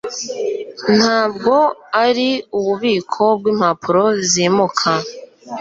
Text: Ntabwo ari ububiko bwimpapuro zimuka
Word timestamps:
Ntabwo 0.97 1.55
ari 2.05 2.29
ububiko 2.57 3.23
bwimpapuro 3.39 4.03
zimuka 4.29 4.89